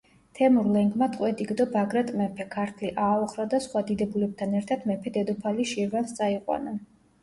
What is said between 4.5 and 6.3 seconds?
ერთად მეფე-დედოფალი შირვანს